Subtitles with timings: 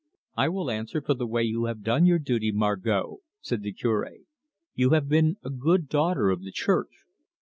[0.35, 4.09] "I will answer for the way you have done your duty, Margot," said the Cure.
[4.73, 7.05] "You have been a good daughter of the Church."